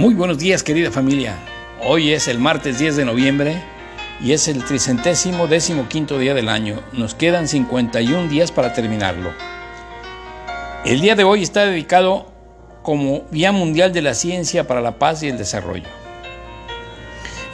Muy 0.00 0.14
buenos 0.14 0.38
días 0.38 0.62
querida 0.62 0.90
familia. 0.90 1.36
Hoy 1.82 2.12
es 2.12 2.26
el 2.26 2.38
martes 2.38 2.78
10 2.78 2.96
de 2.96 3.04
noviembre 3.04 3.62
y 4.18 4.32
es 4.32 4.48
el 4.48 4.64
tricentésimo 4.64 5.46
décimo 5.46 5.90
quinto 5.90 6.18
día 6.18 6.32
del 6.32 6.48
año. 6.48 6.80
Nos 6.94 7.14
quedan 7.14 7.46
51 7.46 8.28
días 8.30 8.50
para 8.50 8.72
terminarlo. 8.72 9.30
El 10.86 11.02
día 11.02 11.16
de 11.16 11.24
hoy 11.24 11.42
está 11.42 11.66
dedicado 11.66 12.32
como 12.82 13.26
Día 13.30 13.52
Mundial 13.52 13.92
de 13.92 14.00
la 14.00 14.14
Ciencia 14.14 14.66
para 14.66 14.80
la 14.80 14.98
Paz 14.98 15.22
y 15.22 15.28
el 15.28 15.36
Desarrollo. 15.36 15.90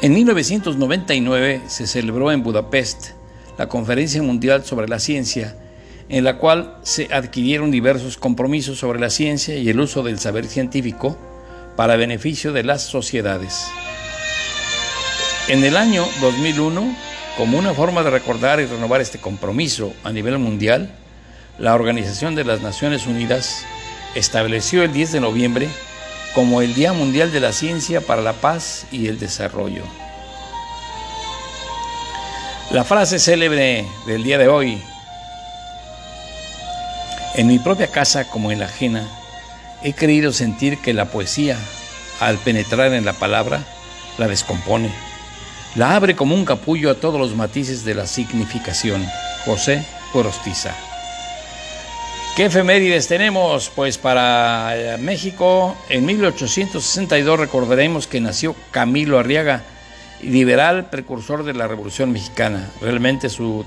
En 0.00 0.14
1999 0.14 1.62
se 1.66 1.88
celebró 1.88 2.30
en 2.30 2.44
Budapest 2.44 3.08
la 3.58 3.68
Conferencia 3.68 4.22
Mundial 4.22 4.64
sobre 4.64 4.86
la 4.86 5.00
Ciencia, 5.00 5.56
en 6.08 6.22
la 6.22 6.38
cual 6.38 6.76
se 6.84 7.12
adquirieron 7.12 7.72
diversos 7.72 8.16
compromisos 8.16 8.78
sobre 8.78 9.00
la 9.00 9.10
ciencia 9.10 9.56
y 9.56 9.68
el 9.68 9.80
uso 9.80 10.04
del 10.04 10.20
saber 10.20 10.46
científico 10.46 11.18
para 11.76 11.96
beneficio 11.96 12.52
de 12.52 12.64
las 12.64 12.82
sociedades. 12.82 13.68
En 15.48 15.62
el 15.62 15.76
año 15.76 16.06
2001, 16.20 16.96
como 17.36 17.58
una 17.58 17.74
forma 17.74 18.02
de 18.02 18.10
recordar 18.10 18.60
y 18.60 18.66
renovar 18.66 19.00
este 19.00 19.18
compromiso 19.18 19.92
a 20.02 20.10
nivel 20.10 20.38
mundial, 20.38 20.90
la 21.58 21.74
Organización 21.74 22.34
de 22.34 22.44
las 22.44 22.62
Naciones 22.62 23.06
Unidas 23.06 23.64
estableció 24.14 24.82
el 24.82 24.92
10 24.92 25.12
de 25.12 25.20
noviembre 25.20 25.68
como 26.34 26.62
el 26.62 26.74
Día 26.74 26.92
Mundial 26.92 27.30
de 27.32 27.40
la 27.40 27.52
Ciencia 27.52 28.00
para 28.00 28.22
la 28.22 28.32
Paz 28.32 28.86
y 28.90 29.08
el 29.08 29.18
Desarrollo. 29.18 29.84
La 32.70 32.84
frase 32.84 33.18
célebre 33.18 33.86
del 34.06 34.24
día 34.24 34.38
de 34.38 34.48
hoy, 34.48 34.82
en 37.34 37.46
mi 37.46 37.58
propia 37.58 37.86
casa 37.86 38.28
como 38.28 38.50
en 38.50 38.58
la 38.58 38.66
ajena, 38.66 39.08
he 39.82 39.92
creído 39.92 40.32
sentir 40.32 40.78
que 40.78 40.94
la 40.94 41.06
poesía, 41.06 41.58
al 42.20 42.38
penetrar 42.38 42.92
en 42.92 43.04
la 43.04 43.12
palabra, 43.12 43.64
la 44.18 44.28
descompone. 44.28 44.90
La 45.74 45.94
abre 45.94 46.16
como 46.16 46.34
un 46.34 46.44
capullo 46.44 46.90
a 46.90 46.94
todos 46.94 47.20
los 47.20 47.34
matices 47.34 47.84
de 47.84 47.94
la 47.94 48.06
significación. 48.06 49.06
José 49.44 49.84
Corostiza. 50.12 50.74
¿Qué 52.36 52.46
efemérides 52.46 53.08
tenemos? 53.08 53.70
Pues 53.74 53.96
para 53.96 54.76
eh, 54.76 54.98
México, 54.98 55.74
en 55.88 56.04
1862 56.04 57.38
recordaremos 57.38 58.06
que 58.06 58.20
nació 58.20 58.54
Camilo 58.72 59.18
Arriaga, 59.18 59.62
liberal 60.22 60.90
precursor 60.90 61.44
de 61.44 61.54
la 61.54 61.66
Revolución 61.66 62.12
Mexicana. 62.12 62.68
Realmente 62.82 63.30
su 63.30 63.64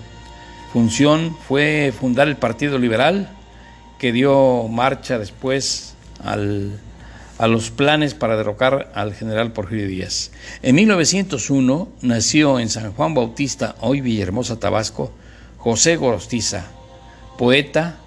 función 0.71 1.35
fue 1.47 1.91
fundar 1.99 2.27
el 2.27 2.37
Partido 2.37 2.77
Liberal, 2.77 3.29
que 3.97 4.11
dio 4.11 4.67
marcha 4.67 5.17
después 5.17 5.95
a 6.23 7.47
los 7.47 7.71
planes 7.71 8.13
para 8.13 8.35
derrocar 8.35 8.91
al 8.95 9.13
general 9.13 9.53
Porfirio 9.53 9.87
Díaz. 9.87 10.31
En 10.61 10.75
1901 10.75 11.89
nació 12.01 12.59
en 12.59 12.69
San 12.69 12.91
Juan 12.93 13.13
Bautista, 13.13 13.75
hoy 13.79 14.01
Villahermosa, 14.01 14.59
Tabasco, 14.59 15.11
José 15.57 15.95
Gorostiza, 15.95 16.65
poeta 17.37 17.97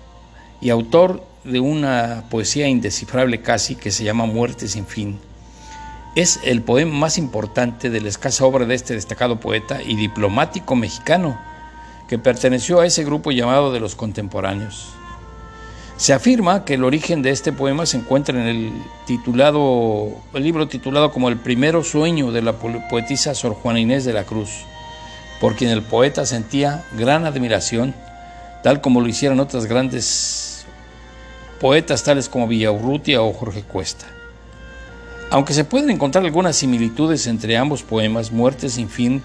y 0.61 0.71
autor 0.71 1.25
de 1.45 1.61
una 1.61 2.25
poesía 2.31 2.69
indescifrable 2.69 3.41
casi 3.41 3.75
que 3.75 3.91
se 3.91 4.05
llama 4.05 4.27
Muerte 4.27 4.69
sin 4.69 4.87
fin. 4.87 5.19
Es 6.15 6.41
el 6.45 6.62
poema 6.62 6.95
más 6.95 7.19
importante 7.19 7.89
de 7.89 8.01
la 8.01 8.09
escasa 8.09 8.45
obra 8.45 8.67
de 8.67 8.75
este 8.75 8.95
destacado 8.95 9.41
poeta 9.41 9.83
y 9.83 9.97
diplomático 9.97 10.77
mexicano, 10.77 11.41
que 12.09 12.19
perteneció 12.19 12.81
a 12.81 12.87
ese 12.87 13.05
grupo 13.05 13.33
llamado 13.33 13.72
de 13.72 13.81
los 13.81 13.95
contemporáneos. 13.95 14.93
Se 16.03 16.13
afirma 16.13 16.65
que 16.65 16.75
el 16.75 16.83
origen 16.83 17.23
de 17.23 17.31
este 17.31 17.53
poema 17.53 17.87
se 17.87 17.97
encuentra 17.97 18.37
en 18.37 18.49
el 18.49 18.73
titulado, 19.07 20.09
el 20.35 20.43
libro 20.43 20.67
titulado 20.67 21.13
como 21.13 21.29
El 21.29 21.37
primero 21.37 21.85
sueño 21.85 22.33
de 22.33 22.43
la 22.43 22.55
poetisa 22.55 23.37
Sor 23.37 23.55
Juana 23.55 23.79
Inés 23.79 24.05
de 24.05 24.13
la 24.13 24.25
Cruz, 24.25 24.51
por 25.41 25.55
quien 25.55 25.71
el 25.71 25.81
poeta 25.81 26.27
sentía 26.27 26.85
gran 26.99 27.25
admiración, 27.25 27.95
tal 28.65 28.81
como 28.81 29.01
lo 29.01 29.07
hicieron 29.07 29.39
otras 29.39 29.67
grandes 29.67 30.67
poetas 31.61 32.03
tales 32.03 32.29
como 32.29 32.49
Villaurrutia 32.49 33.23
o 33.23 33.33
Jorge 33.33 33.63
Cuesta. 33.63 34.07
Aunque 35.31 35.55
se 35.55 35.63
pueden 35.65 35.91
encontrar 35.91 36.25
algunas 36.25 36.57
similitudes 36.57 37.29
entre 37.29 37.57
ambos 37.57 37.84
poemas, 37.84 38.33
Muerte 38.33 38.71
sin 38.71 38.89
fin 38.89 39.23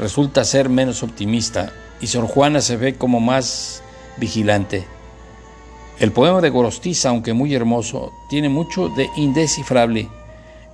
resulta 0.00 0.42
ser 0.42 0.68
menos 0.68 1.04
optimista 1.04 1.72
y 2.00 2.08
Sor 2.08 2.26
Juana 2.26 2.60
se 2.60 2.76
ve 2.76 2.96
como 2.96 3.20
más 3.20 3.84
vigilante. 4.16 4.97
El 6.00 6.12
poema 6.12 6.40
de 6.40 6.50
Gorostiza, 6.50 7.08
aunque 7.08 7.32
muy 7.32 7.52
hermoso, 7.54 8.12
tiene 8.28 8.48
mucho 8.48 8.88
de 8.88 9.10
indescifrable 9.16 10.08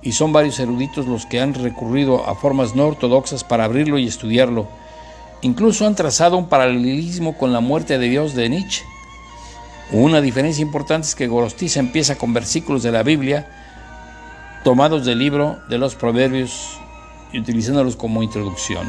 y 0.03 0.11
son 0.11 0.31
varios 0.31 0.59
eruditos 0.59 1.07
los 1.07 1.25
que 1.25 1.39
han 1.39 1.55
recurrido 1.55 2.29
a 2.29 2.35
formas 2.35 2.75
no 2.75 2.85
ortodoxas 2.85 3.43
para 3.43 3.63
abrirlo 3.63 3.97
y 3.97 4.05
estudiarlo. 4.05 4.67
Incluso 5.41 5.87
han 5.87 5.95
trazado 5.95 6.37
un 6.37 6.47
paralelismo 6.47 7.35
con 7.35 7.51
la 7.51 7.59
muerte 7.59 7.97
de 7.97 8.07
Dios 8.07 8.35
de 8.35 8.49
Nietzsche. 8.49 8.83
Una 9.91 10.21
diferencia 10.21 10.61
importante 10.61 11.07
es 11.07 11.15
que 11.15 11.27
Gorostiza 11.27 11.79
empieza 11.79 12.19
con 12.19 12.31
versículos 12.31 12.83
de 12.83 12.91
la 12.91 13.01
Biblia 13.01 13.47
tomados 14.63 15.05
del 15.05 15.17
libro 15.17 15.57
de 15.69 15.79
los 15.79 15.95
Proverbios 15.95 16.77
y 17.31 17.39
utilizándolos 17.39 17.95
como 17.95 18.21
introducción. 18.21 18.87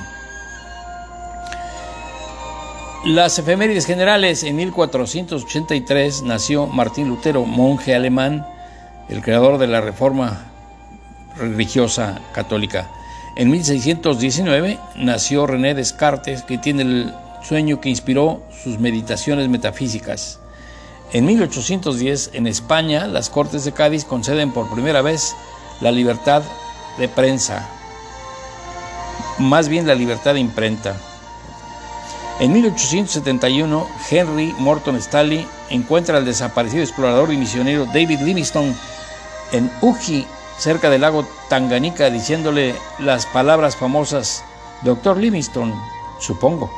Las 3.06 3.39
efemérides 3.39 3.87
generales, 3.87 4.43
en 4.43 4.56
1483 4.56 6.25
nació 6.25 6.67
Martín 6.67 7.09
Lutero, 7.09 7.44
monje 7.44 7.94
alemán, 7.94 8.44
el 9.09 9.22
creador 9.22 9.59
de 9.59 9.69
la 9.69 9.81
reforma 9.81 10.47
religiosa 11.37 12.21
católica. 12.33 12.91
En 13.37 13.49
1619 13.49 14.81
nació 14.97 15.47
René 15.47 15.75
Descartes, 15.75 16.43
que 16.43 16.59
tiene 16.59 16.83
el 16.83 17.15
sueño 17.44 17.81
que 17.81 17.91
inspiró 17.91 18.43
sus 18.65 18.81
meditaciones 18.81 19.49
metafísicas. 19.49 20.41
En 21.12 21.27
1810, 21.27 22.31
en 22.33 22.49
España, 22.49 23.06
las 23.06 23.31
Cortes 23.31 23.65
de 23.65 23.71
Cádiz 23.71 24.05
conceden 24.05 24.50
por 24.50 24.69
primera 24.69 25.00
vez 25.00 25.37
la 25.81 25.93
libertad 25.93 26.43
de 26.99 27.09
prensa, 27.09 27.69
más 29.38 29.69
bien 29.69 29.87
la 29.87 29.94
libertad 29.94 30.34
de 30.34 30.41
imprenta. 30.41 30.97
En 32.38 32.52
1871, 32.52 33.88
Henry 34.10 34.54
Morton 34.58 34.97
Stanley 34.97 35.48
encuentra 35.70 36.19
al 36.19 36.26
desaparecido 36.26 36.82
explorador 36.82 37.32
y 37.32 37.38
misionero 37.38 37.87
David 37.87 38.20
Livingstone 38.20 38.75
en 39.52 39.70
Uji, 39.81 40.26
cerca 40.58 40.90
del 40.90 41.00
lago 41.00 41.26
Tanganica, 41.49 42.11
diciéndole 42.11 42.75
las 42.99 43.25
palabras 43.25 43.76
famosas, 43.76 44.44
Doctor 44.82 45.16
Livingstone, 45.16 45.75
supongo. 46.20 46.70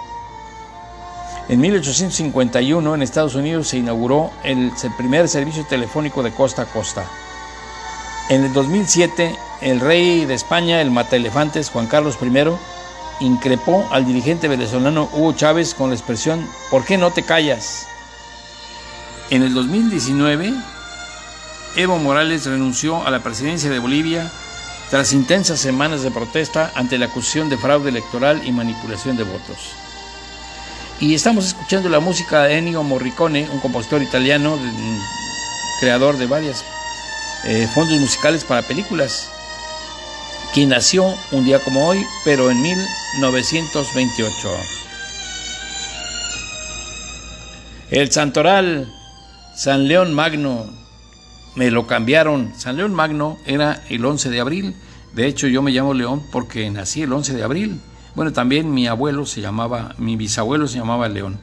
En 1.49 1.61
1851, 1.61 2.95
en 2.95 3.03
Estados 3.03 3.35
Unidos, 3.35 3.69
se 3.69 3.79
inauguró 3.79 4.31
el 4.45 4.71
primer 4.97 5.29
servicio 5.29 5.65
telefónico 5.65 6.23
de 6.23 6.31
costa 6.31 6.63
a 6.63 6.67
costa. 6.67 7.05
En 8.29 8.45
el 8.45 8.53
2007, 8.53 9.35
el 9.63 9.81
rey 9.81 10.25
de 10.25 10.35
España, 10.35 10.81
el 10.81 10.93
mataelefantes 10.93 11.71
Juan 11.71 11.87
Carlos 11.89 12.17
I, 12.23 12.29
increpó 13.21 13.87
al 13.91 14.07
dirigente 14.07 14.49
venezolano 14.49 15.09
Hugo 15.13 15.33
Chávez 15.33 15.75
con 15.75 15.91
la 15.91 15.97
expresión 15.97 16.49
¿por 16.71 16.85
qué 16.85 16.99
no 16.99 17.11
te 17.13 17.23
callas? 17.23 17.87
En 19.31 19.43
el 19.43 19.53
2019, 19.53 20.55
Evo 21.77 21.99
Morales 21.99 22.47
renunció 22.47 23.07
a 23.07 23.11
la 23.11 23.23
presidencia 23.23 23.69
de 23.69 23.79
Bolivia 23.79 24.31
tras 24.91 25.13
intensas 25.13 25.61
semanas 25.61 26.03
de 26.03 26.11
protesta 26.11 26.73
ante 26.75 26.97
la 26.97 27.07
acusación 27.07 27.51
de 27.51 27.59
fraude 27.59 27.91
electoral 27.91 28.41
y 28.47 28.53
manipulación 28.53 29.17
de 29.17 29.25
votos. 29.25 29.73
Y 31.01 31.15
estamos 31.15 31.47
escuchando 31.47 31.89
la 31.89 32.01
música 32.01 32.45
de 32.45 32.59
Ennio 32.59 32.83
Morricone, 32.83 33.49
un 33.53 33.61
compositor 33.61 34.03
italiano, 34.03 34.59
creador 35.81 36.17
de 36.17 36.27
varios 36.27 36.65
eh, 37.45 37.69
fondos 37.73 37.99
musicales 38.01 38.45
para 38.45 38.63
películas 38.63 39.31
quien 40.55 40.71
nació 40.71 41.15
un 41.33 41.45
día 41.45 41.59
como 41.61 41.87
hoy, 41.87 42.05
pero 42.25 42.51
en 42.51 42.61
1928. 42.63 44.49
El 47.91 48.11
santoral 48.11 48.93
San 49.59 49.89
León 49.89 50.15
Magno, 50.15 50.67
me 51.57 51.73
lo 51.73 51.89
cambiaron. 51.89 52.53
San 52.57 52.77
León 52.77 52.95
Magno 52.95 53.39
era 53.45 53.83
el 53.89 54.05
11 54.05 54.31
de 54.31 54.39
abril. 54.39 54.77
De 55.15 55.27
hecho, 55.27 55.49
yo 55.49 55.63
me 55.63 55.73
llamo 55.73 55.95
León 55.95 56.23
porque 56.31 56.71
nací 56.71 57.03
el 57.03 57.13
11 57.13 57.35
de 57.35 57.43
abril. 57.43 57.81
Bueno, 58.15 58.33
también 58.33 58.73
mi 58.73 58.87
abuelo 58.87 59.27
se 59.27 59.41
llamaba, 59.41 59.97
mi 59.99 60.15
bisabuelo 60.15 60.69
se 60.69 60.79
llamaba 60.79 61.09
León. 61.09 61.41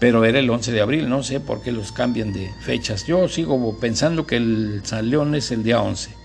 pero 0.00 0.24
era 0.24 0.40
el 0.40 0.50
11 0.50 0.72
de 0.72 0.80
abril, 0.80 1.08
no 1.08 1.22
sé 1.22 1.38
por 1.38 1.62
qué 1.62 1.70
los 1.70 1.92
cambian 1.92 2.32
de 2.32 2.52
fechas. 2.60 3.06
Yo 3.06 3.28
sigo 3.28 3.78
pensando 3.78 4.26
que 4.26 4.36
el 4.36 4.80
San 4.82 5.08
León 5.08 5.36
es 5.36 5.52
el 5.52 5.62
día 5.62 5.80
11. 5.80 6.23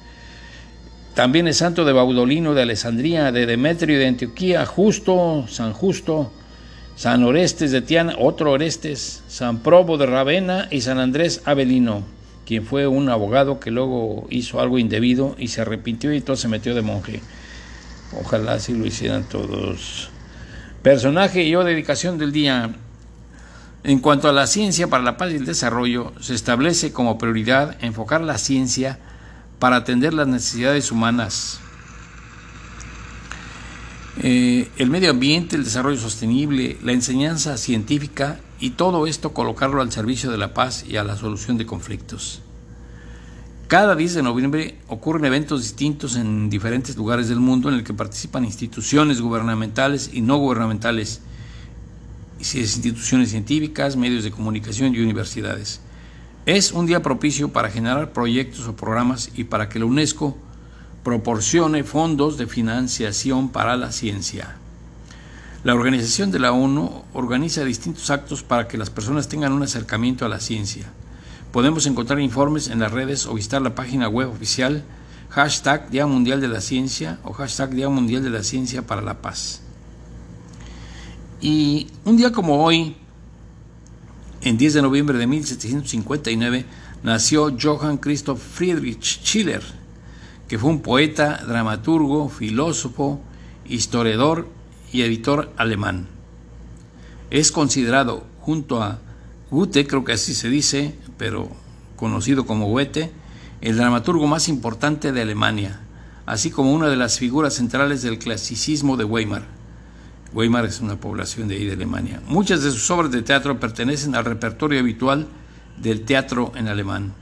También 1.14 1.48
es 1.48 1.58
santo 1.58 1.86
de 1.86 1.94
Baudolino 1.94 2.54
de 2.54 2.62
Alessandría, 2.62 3.32
de 3.32 3.46
Demetrio 3.46 4.00
de 4.00 4.08
Antioquía, 4.08 4.66
Justo, 4.66 5.46
San 5.48 5.74
Justo, 5.74 6.32
San 6.96 7.24
Orestes 7.24 7.72
de 7.72 7.82
Tiana, 7.82 8.16
otro 8.18 8.52
Orestes, 8.52 9.24
San 9.28 9.60
Probo 9.60 9.98
de 9.98 10.06
Ravenna 10.06 10.68
y 10.70 10.82
San 10.82 11.00
Andrés 11.00 11.42
Avelino, 11.46 12.04
quien 12.46 12.66
fue 12.66 12.88
un 12.88 13.10
abogado 13.10 13.60
que 13.60 13.72
luego 13.72 14.28
hizo 14.30 14.60
algo 14.60 14.78
indebido 14.78 15.36
y 15.38 15.48
se 15.48 15.62
arrepintió 15.62 16.14
y 16.14 16.18
entonces 16.18 16.42
se 16.42 16.48
metió 16.48 16.76
de 16.76 16.82
monje. 16.82 17.22
Ojalá 18.20 18.54
así 18.54 18.74
lo 18.74 18.86
hicieran 18.86 19.24
todos. 19.24 20.10
Personaje 20.82 21.44
y 21.44 21.56
o 21.56 21.64
dedicación 21.64 22.18
del 22.18 22.32
día. 22.32 22.72
En 23.84 24.00
cuanto 24.00 24.28
a 24.28 24.34
la 24.34 24.48
ciencia 24.48 24.88
para 24.88 25.04
la 25.04 25.18
paz 25.18 25.32
y 25.32 25.36
el 25.36 25.46
desarrollo, 25.46 26.14
se 26.20 26.34
establece 26.34 26.92
como 26.92 27.18
prioridad 27.18 27.78
enfocar 27.82 28.22
la 28.22 28.38
ciencia 28.38 29.00
para 29.60 29.76
atender 29.76 30.14
las 30.14 30.28
necesidades 30.28 30.92
humanas. 30.92 31.60
Eh, 34.22 34.70
el 34.78 34.90
medio 34.90 35.12
ambiente, 35.12 35.56
el 35.56 35.64
desarrollo 35.64 36.00
sostenible, 36.00 36.78
la 36.84 36.92
enseñanza 36.92 37.58
científica 37.58 38.40
y 38.60 38.72
todo 38.72 39.08
esto 39.08 39.34
colocarlo 39.34 39.82
al 39.82 39.92
servicio 39.92 40.32
de 40.32 40.38
la 40.38 40.54
paz 40.54 40.84
y 40.88 40.98
a 40.98 41.04
la 41.04 41.16
solución 41.16 41.58
de 41.58 41.66
conflictos. 41.66 42.42
Cada 43.70 43.96
10 43.96 44.16
de 44.16 44.24
noviembre 44.24 44.80
ocurren 44.88 45.26
eventos 45.26 45.62
distintos 45.62 46.16
en 46.16 46.50
diferentes 46.50 46.98
lugares 46.98 47.30
del 47.30 47.40
mundo 47.40 47.70
en 47.70 47.76
el 47.76 47.84
que 47.84 47.94
participan 47.94 48.44
instituciones 48.44 49.22
gubernamentales 49.22 50.10
y 50.12 50.22
no 50.22 50.38
gubernamentales 50.38 51.22
instituciones 52.40 53.30
científicas, 53.30 53.96
medios 53.96 54.24
de 54.24 54.32
comunicación 54.32 54.96
y 54.96 55.00
universidades. 55.00 55.82
Es 56.46 56.72
un 56.72 56.86
día 56.86 57.02
propicio 57.02 57.52
para 57.52 57.70
generar 57.70 58.14
proyectos 58.14 58.68
o 58.68 58.76
programas 58.76 59.30
y 59.36 59.44
para 59.44 59.70
que 59.70 59.80
la 59.80 59.86
UNESCO 59.86 60.38
proporcione 61.04 61.84
fondos 61.84 62.38
de 62.38 62.48
financiación 62.48 63.50
para 63.50 63.76
la 63.76 63.92
ciencia. 63.92 64.56
La 65.64 65.76
Organización 65.76 66.32
de 66.32 66.40
la 66.40 66.54
ONU 66.54 67.04
organiza 67.14 67.64
distintos 67.66 68.10
actos 68.10 68.44
para 68.44 68.68
que 68.68 68.78
las 68.78 68.90
personas 68.90 69.28
tengan 69.28 69.52
un 69.52 69.64
acercamiento 69.64 70.26
a 70.26 70.30
la 70.30 70.40
ciencia. 70.40 70.86
Podemos 71.52 71.86
encontrar 71.86 72.20
informes 72.20 72.70
en 72.70 72.80
las 72.80 72.92
redes 72.92 73.26
o 73.26 73.34
visitar 73.34 73.62
la 73.62 73.76
página 73.76 74.08
web 74.08 74.30
oficial 74.30 74.84
hashtag 75.30 75.90
Día 75.90 76.08
Mundial 76.08 76.42
de 76.42 76.48
la 76.48 76.62
Ciencia 76.62 77.20
o 77.24 77.34
hashtag 77.34 77.72
Día 77.72 77.90
Mundial 77.90 78.24
de 78.24 78.30
la 78.30 78.44
Ciencia 78.44 78.88
para 78.88 79.02
la 79.02 79.22
Paz. 79.22 79.62
Y 81.42 81.88
un 82.06 82.18
día 82.18 82.32
como 82.32 82.64
hoy, 82.64 82.96
en 84.42 84.58
10 84.58 84.76
de 84.76 84.82
noviembre 84.82 85.18
de 85.18 85.28
1759, 85.28 86.66
nació 87.04 87.56
Johann 87.60 87.98
Christoph 87.98 88.40
Friedrich 88.40 89.22
Schiller, 89.24 89.64
que 90.48 90.58
fue 90.58 90.70
un 90.70 90.82
poeta, 90.82 91.44
dramaturgo, 91.48 92.30
filósofo, 92.30 93.22
historiador 93.66 94.48
y 94.92 95.02
editor 95.02 95.52
alemán. 95.58 96.08
Es 97.30 97.52
considerado, 97.52 98.24
junto 98.40 98.82
a 98.82 99.00
Goethe, 99.52 99.86
creo 99.86 100.04
que 100.04 100.14
así 100.14 100.34
se 100.34 100.50
dice, 100.50 100.96
pero 101.18 101.50
conocido 101.96 102.46
como 102.46 102.68
Goethe, 102.68 103.12
el 103.62 103.78
dramaturgo 103.78 104.26
más 104.26 104.48
importante 104.48 105.12
de 105.12 105.22
Alemania, 105.22 105.82
así 106.26 106.50
como 106.50 106.74
una 106.74 106.88
de 106.88 106.96
las 106.96 107.20
figuras 107.20 107.56
centrales 107.56 108.02
del 108.02 108.20
clasicismo 108.20 108.96
de 108.96 109.04
Weimar. 109.04 109.59
Weimar 110.34 110.66
es 110.66 110.80
una 110.80 110.96
población 110.96 111.48
de 111.48 111.56
ahí 111.56 111.66
de 111.66 111.74
Alemania. 111.74 112.22
Muchas 112.28 112.62
de 112.62 112.72
sus 112.72 112.90
obras 112.92 113.12
de 113.12 113.24
teatro 113.24 113.60
pertenecen 113.60 114.16
al 114.16 114.26
repertorio 114.26 114.80
habitual 114.80 115.28
del 115.78 116.02
teatro 116.06 116.52
en 116.56 116.68
alemán. 116.68 117.14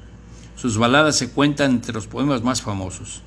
Sus 0.55 0.77
baladas 0.77 1.15
se 1.15 1.29
cuentan 1.29 1.71
entre 1.71 1.93
los 1.93 2.07
poemas 2.07 2.43
más 2.43 2.61
famosos. 2.61 3.21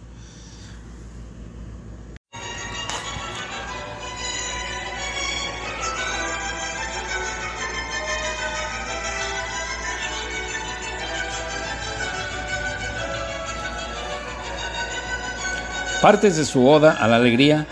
Partes 16.03 16.37
de 16.37 16.47
su 16.47 16.67
oda 16.67 16.93
a 16.93 17.07
la 17.09 17.17
alegría 17.17 17.67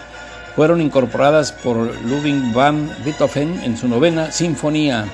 fueron 0.58 0.80
incorporadas 0.80 1.52
por 1.52 1.76
Ludwig 1.76 2.52
van 2.52 2.90
Beethoven 3.04 3.60
en 3.62 3.76
su 3.76 3.86
novena 3.86 4.32
Sinfonía. 4.32 5.04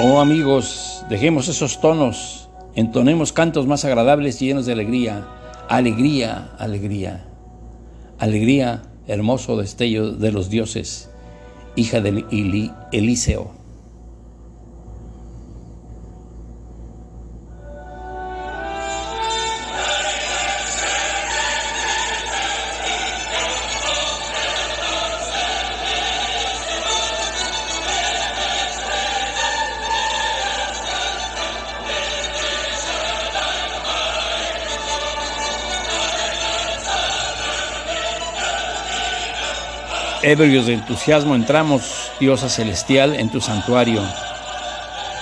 Oh 0.00 0.18
amigos, 0.18 1.04
dejemos 1.10 1.48
esos 1.48 1.78
tonos, 1.82 2.48
entonemos 2.74 3.34
cantos 3.34 3.66
más 3.66 3.84
agradables 3.84 4.40
y 4.40 4.46
llenos 4.46 4.64
de 4.64 4.72
alegría. 4.72 5.26
Alegría, 5.68 6.52
alegría. 6.58 7.26
Alegría 8.18 8.84
hermoso 9.12 9.56
destello 9.56 10.12
de 10.12 10.32
los 10.32 10.48
dioses, 10.48 11.10
hija 11.76 12.00
del 12.00 12.24
Eliseo. 12.92 13.61
Ebrios 40.24 40.66
de 40.66 40.74
entusiasmo 40.74 41.34
entramos, 41.34 42.12
diosa 42.20 42.48
celestial, 42.48 43.16
en 43.16 43.28
tu 43.28 43.40
santuario. 43.40 44.00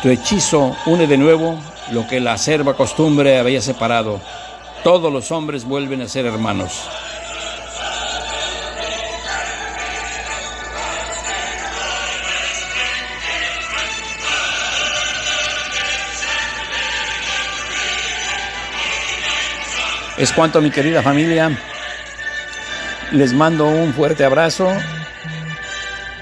Tu 0.03 0.11
hechizo 0.11 0.77
une 0.85 1.07
de 1.07 1.17
nuevo 1.17 1.59
lo 1.91 2.07
que 2.07 2.21
la 2.21 2.35
acerba 2.35 2.75
costumbre 2.75 3.39
había 3.39 3.63
separado. 3.63 4.21
Todos 4.85 5.11
los 5.11 5.31
hombres 5.31 5.65
vuelven 5.65 6.03
a 6.03 6.09
ser 6.09 6.27
hermanos. 6.27 6.83
Es 20.19 20.31
cuanto, 20.33 20.61
mi 20.61 20.71
querida 20.71 21.03
familia. 21.03 21.70
Les 23.13 23.33
mando 23.33 23.67
un 23.67 23.93
fuerte 23.93 24.25
abrazo. 24.25 24.69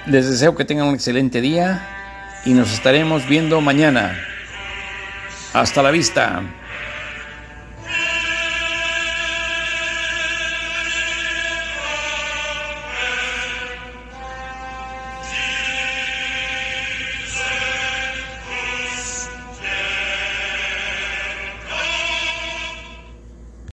Les 0.07 0.29
deseo 0.29 0.55
que 0.55 0.65
tengan 0.65 0.87
un 0.87 0.95
excelente 0.95 1.43
día 1.43 1.87
y 2.47 2.55
nos 2.55 2.73
estaremos 2.73 3.29
viendo 3.29 3.61
mañana. 3.61 4.19
Hasta 5.53 5.83
la 5.83 5.91
vista. 5.91 6.41